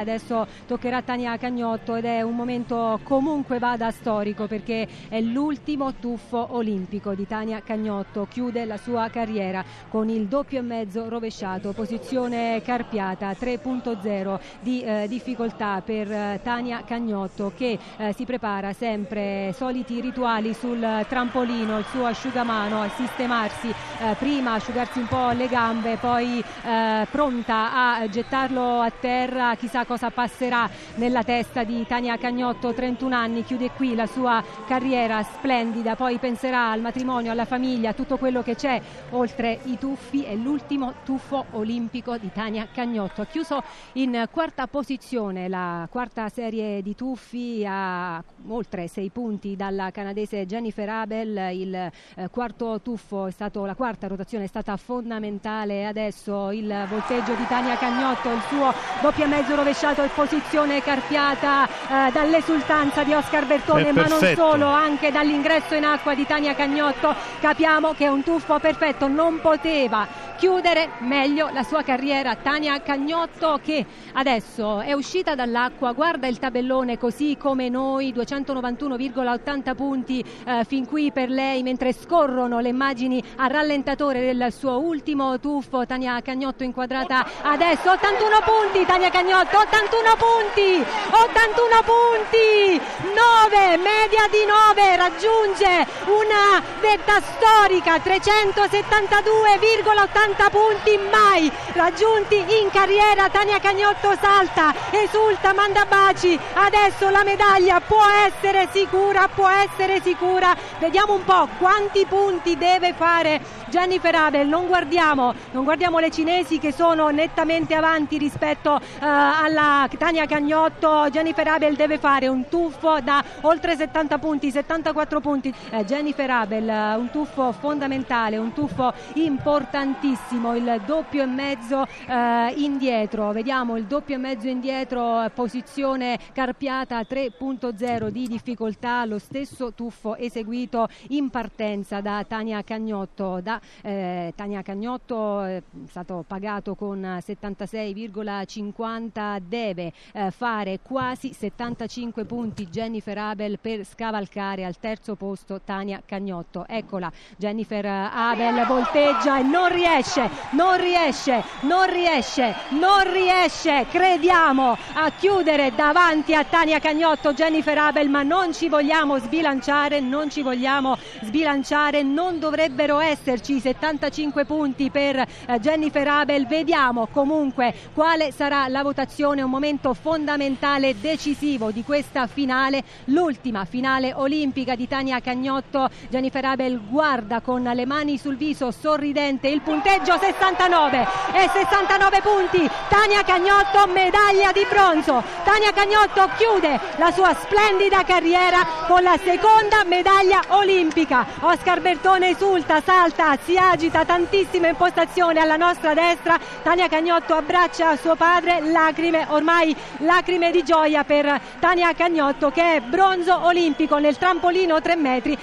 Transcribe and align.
Adesso 0.00 0.46
toccherà 0.66 1.02
Tania 1.02 1.36
Cagnotto 1.36 1.94
ed 1.94 2.06
è 2.06 2.22
un 2.22 2.34
momento 2.34 2.98
comunque 3.02 3.58
vada 3.58 3.90
storico 3.90 4.46
perché 4.46 4.88
è 5.10 5.20
l'ultimo 5.20 5.92
tuffo 5.92 6.54
olimpico 6.54 7.12
di 7.12 7.26
Tania 7.26 7.60
Cagnotto, 7.60 8.26
chiude 8.26 8.64
la 8.64 8.78
sua 8.78 9.10
carriera 9.10 9.62
con 9.90 10.08
il 10.08 10.26
doppio 10.26 10.60
e 10.60 10.62
mezzo 10.62 11.06
rovesciato, 11.06 11.72
posizione 11.72 12.62
carpiata 12.64 13.32
3.0 13.32 14.40
di 14.60 14.80
eh, 14.80 15.04
difficoltà 15.06 15.82
per 15.84 16.10
eh, 16.10 16.40
Tania 16.42 16.82
Cagnotto 16.82 17.52
che 17.54 17.78
eh, 17.98 18.14
si 18.14 18.24
prepara 18.24 18.72
sempre 18.72 19.52
soliti 19.54 20.00
rituali 20.00 20.54
sul 20.54 21.04
trampolino, 21.10 21.76
il 21.76 21.84
suo 21.90 22.06
asciugamano 22.06 22.80
a 22.80 22.88
sistemarsi, 22.88 23.68
eh, 23.68 24.14
prima 24.18 24.54
asciugarsi 24.54 24.98
un 24.98 25.08
po' 25.08 25.30
le 25.32 25.46
gambe, 25.46 25.98
poi 25.98 26.42
eh, 26.64 27.06
pronta 27.10 27.98
a 27.98 28.08
gettarlo 28.08 28.80
a 28.80 28.90
terra, 28.90 29.54
chissà 29.56 29.88
cosa 29.90 30.10
passerà 30.10 30.70
nella 30.94 31.24
testa 31.24 31.64
di 31.64 31.84
Tania 31.84 32.16
Cagnotto, 32.16 32.72
31 32.72 33.12
anni, 33.12 33.42
chiude 33.42 33.72
qui 33.72 33.96
la 33.96 34.06
sua 34.06 34.40
carriera 34.64 35.20
splendida, 35.24 35.96
poi 35.96 36.18
penserà 36.18 36.70
al 36.70 36.80
matrimonio, 36.80 37.32
alla 37.32 37.44
famiglia, 37.44 37.92
tutto 37.92 38.16
quello 38.16 38.40
che 38.40 38.54
c'è 38.54 38.80
oltre 39.10 39.58
i 39.64 39.78
tuffi, 39.78 40.22
è 40.22 40.36
l'ultimo 40.36 40.94
tuffo 41.04 41.46
olimpico 41.54 42.16
di 42.18 42.30
Tania 42.32 42.68
Cagnotto. 42.72 43.22
Ha 43.22 43.26
chiuso 43.26 43.64
in 43.94 44.28
quarta 44.30 44.68
posizione 44.68 45.48
la 45.48 45.88
quarta 45.90 46.28
serie 46.28 46.82
di 46.82 46.94
tuffi 46.94 47.66
a 47.68 48.22
oltre 48.46 48.86
sei 48.86 49.10
punti 49.10 49.56
dalla 49.56 49.90
canadese 49.90 50.46
Jennifer 50.46 50.88
Abel, 50.88 51.50
il 51.52 51.74
eh, 51.74 52.28
quarto 52.30 52.80
tuffo 52.80 53.26
è 53.26 53.32
stato, 53.32 53.64
la 53.64 53.74
quarta 53.74 54.06
rotazione 54.06 54.44
è 54.44 54.46
stata 54.46 54.76
fondamentale, 54.76 55.84
adesso 55.84 56.52
il 56.52 56.86
volteggio 56.88 57.34
di 57.34 57.46
Tania 57.48 57.76
Cagnotto, 57.76 58.30
il 58.30 58.42
suo 58.42 58.72
doppio 59.02 59.24
e 59.24 59.26
mezzo 59.26 59.56
rovesciato 59.56 59.78
rovesciato 59.80 60.02
in 60.02 60.10
posizione 60.14 60.82
carpiata 60.82 61.66
eh, 61.66 62.12
dall'esultanza 62.12 63.02
di 63.02 63.14
Oscar 63.14 63.46
Bertone, 63.46 63.92
ma 63.92 64.06
non 64.06 64.20
solo, 64.34 64.66
anche 64.66 65.10
dall'ingresso 65.10 65.74
in 65.74 65.84
acqua 65.84 66.14
di 66.14 66.26
Tania 66.26 66.54
Cagnotto. 66.54 67.14
Capiamo 67.40 67.94
che 67.94 68.04
è 68.04 68.08
un 68.08 68.22
tuffo 68.22 68.58
perfetto, 68.58 69.08
non 69.08 69.40
poteva 69.40 70.06
chiudere 70.40 70.88
meglio 71.00 71.50
la 71.52 71.62
sua 71.62 71.82
carriera. 71.82 72.34
Tania 72.34 72.80
Cagnotto 72.80 73.60
che 73.62 73.84
adesso 74.14 74.80
è 74.80 74.94
uscita 74.94 75.34
dall'acqua, 75.34 75.92
guarda 75.92 76.28
il 76.28 76.38
tabellone 76.38 76.96
così 76.96 77.36
come 77.38 77.68
noi, 77.68 78.14
291,80 78.14 79.74
punti 79.74 80.24
eh, 80.46 80.64
fin 80.64 80.86
qui 80.86 81.12
per 81.12 81.28
lei 81.28 81.62
mentre 81.62 81.92
scorrono 81.92 82.60
le 82.60 82.70
immagini 82.70 83.22
a 83.36 83.48
rallentatore 83.48 84.24
del 84.24 84.50
suo 84.50 84.78
ultimo 84.78 85.38
tuffo. 85.40 85.84
Tania 85.84 86.22
Cagnotto 86.22 86.64
inquadrata 86.64 87.26
adesso, 87.42 87.90
81 87.90 88.40
punti, 88.42 88.86
Tania 88.86 89.10
Cagnotto, 89.10 89.58
81 89.58 90.16
punti, 90.16 90.80
81 90.80 91.82
punti, 91.84 92.80
9, 93.12 93.76
media 93.76 94.24
di 94.32 94.46
9, 94.48 94.96
raggiunge 94.96 95.84
una 96.06 96.62
vetta 96.80 97.20
storica, 97.20 97.96
372,80 97.96 100.29
40 100.30 100.50
punti 100.50 100.98
mai 101.10 101.50
raggiunti 101.72 102.36
in 102.36 102.70
carriera. 102.70 103.28
Tania 103.28 103.58
Cagnotto 103.58 104.14
salta, 104.20 104.72
esulta, 104.90 105.52
manda 105.52 105.84
baci. 105.86 106.38
Adesso 106.54 107.08
la 107.08 107.24
medaglia 107.24 107.80
può 107.80 108.04
essere 108.26 108.68
sicura, 108.72 109.28
può 109.28 109.48
essere 109.48 110.00
sicura. 110.00 110.54
Vediamo 110.78 111.14
un 111.14 111.24
po' 111.24 111.48
quanti 111.58 112.06
punti 112.06 112.56
deve 112.56 112.92
fare 112.92 113.40
Jennifer 113.66 114.14
Abel. 114.14 114.46
Non 114.46 114.66
guardiamo, 114.66 115.34
non 115.50 115.64
guardiamo 115.64 115.98
le 115.98 116.10
cinesi 116.10 116.58
che 116.58 116.72
sono 116.72 117.08
nettamente 117.08 117.74
avanti 117.74 118.16
rispetto 118.16 118.74
uh, 118.74 118.78
alla 119.00 119.88
Tania 119.98 120.26
Cagnotto. 120.26 121.08
Jennifer 121.10 121.48
Abel 121.48 121.74
deve 121.74 121.98
fare 121.98 122.28
un 122.28 122.48
tuffo 122.48 123.00
da 123.00 123.22
oltre 123.42 123.74
70 123.74 124.18
punti, 124.18 124.50
74 124.52 125.20
punti. 125.20 125.52
Eh, 125.70 125.84
Jennifer 125.84 126.30
Abel, 126.30 126.68
uh, 126.68 127.00
un 127.00 127.10
tuffo 127.10 127.52
fondamentale, 127.52 128.36
un 128.36 128.52
tuffo 128.52 128.92
importantissimo 129.14 130.18
benissimo 130.20 130.54
il 130.54 130.82
doppio 130.84 131.22
e 131.22 131.26
mezzo 131.26 131.86
eh, 132.06 132.52
indietro, 132.56 133.32
vediamo 133.32 133.76
il 133.76 133.84
doppio 133.84 134.16
e 134.16 134.18
mezzo 134.18 134.48
indietro, 134.48 135.24
posizione 135.34 136.18
carpiata 136.32 137.00
3.0 137.00 138.08
di 138.08 138.28
difficoltà, 138.28 139.04
lo 139.04 139.18
stesso 139.18 139.72
tuffo 139.72 140.16
eseguito 140.16 140.88
in 141.08 141.30
partenza 141.30 142.00
da 142.00 142.24
Tania 142.26 142.62
Cagnotto, 142.62 143.40
da 143.40 143.60
eh, 143.82 144.32
Tania 144.36 144.62
Cagnotto 144.62 145.42
è 145.42 145.62
stato 145.88 146.24
pagato 146.26 146.74
con 146.74 147.00
76,50, 147.00 149.40
deve 149.40 149.92
eh, 150.12 150.30
fare 150.30 150.80
quasi 150.82 151.32
75 151.32 152.24
punti 152.24 152.68
Jennifer 152.68 153.16
Abel 153.16 153.58
per 153.58 153.84
scavalcare 153.84 154.64
al 154.64 154.78
terzo 154.78 155.14
posto 155.14 155.60
Tania 155.64 156.02
Cagnotto. 156.04 156.66
Eccola, 156.66 157.10
Jennifer 157.36 157.86
Abel 157.86 158.66
volteggia 158.66 159.38
e 159.38 159.42
non 159.42 159.72
riesce 159.72 159.99
riesce, 160.00 160.30
non 160.52 160.78
riesce, 160.78 161.44
non 161.60 161.90
riesce, 161.90 162.54
non 162.70 163.12
riesce, 163.12 163.86
crediamo 163.90 164.76
a 164.94 165.10
chiudere 165.10 165.74
davanti 165.74 166.34
a 166.34 166.42
Tania 166.42 166.78
Cagnotto, 166.78 167.34
Jennifer 167.34 167.76
Abel, 167.76 168.08
ma 168.08 168.22
non 168.22 168.54
ci 168.54 168.70
vogliamo 168.70 169.18
sbilanciare, 169.18 170.00
non 170.00 170.30
ci 170.30 170.40
vogliamo 170.40 170.96
sbilanciare, 171.22 172.02
non 172.02 172.38
dovrebbero 172.38 172.98
esserci 172.98 173.60
75 173.60 174.46
punti 174.46 174.90
per 174.90 175.16
eh, 175.16 175.60
Jennifer 175.60 176.08
Abel, 176.08 176.46
vediamo 176.46 177.06
comunque 177.08 177.74
quale 177.92 178.32
sarà 178.32 178.68
la 178.68 178.82
votazione, 178.82 179.42
un 179.42 179.50
momento 179.50 179.92
fondamentale, 179.92 180.98
decisivo 180.98 181.70
di 181.70 181.84
questa 181.84 182.26
finale, 182.26 182.82
l'ultima 183.06 183.66
finale 183.66 184.14
olimpica 184.14 184.74
di 184.74 184.88
Tania 184.88 185.20
Cagnotto, 185.20 185.90
Jennifer 186.08 186.44
Abel 186.46 186.80
guarda 186.88 187.42
con 187.42 187.62
le 187.62 187.84
mani 187.84 188.16
sul 188.16 188.36
viso, 188.36 188.70
sorridente, 188.70 189.48
il 189.48 189.60
punteggio 189.60 189.88
pareggio 189.90 190.18
69 190.20 191.06
e 191.32 191.50
69 191.52 192.20
punti. 192.20 192.70
Tania 192.88 193.24
Cagnotto 193.24 193.88
medaglia 193.88 194.52
di 194.52 194.64
bronzo. 194.68 195.20
Tania 195.42 195.72
Cagnotto 195.72 196.30
chiude 196.36 196.78
la 196.96 197.10
sua 197.10 197.34
splendida 197.34 198.04
carriera 198.04 198.64
con 198.86 199.02
la 199.02 199.18
seconda 199.20 199.82
medaglia 199.84 200.42
olimpica. 200.48 201.26
Oscar 201.40 201.80
Bertone 201.80 202.30
esulta, 202.30 202.80
salta, 202.84 203.36
si 203.44 203.56
agita 203.56 204.04
tantissima 204.04 204.68
impostazione 204.68 205.40
alla 205.40 205.56
nostra 205.56 205.92
destra. 205.92 206.38
Tania 206.62 206.88
Cagnotto 206.88 207.34
abbraccia 207.34 207.96
suo 207.96 208.14
padre 208.14 208.60
lacrime 208.60 209.26
ormai 209.30 209.74
lacrime 209.98 210.52
di 210.52 210.62
gioia 210.62 211.02
per 211.02 211.40
Tania 211.58 211.92
Cagnotto 211.94 212.50
che 212.50 212.76
è 212.76 212.80
bronzo 212.80 213.44
olimpico 213.44 213.98
nel 213.98 214.16
trampolino 214.16 214.80
3 214.80 214.94
metri 214.94 215.36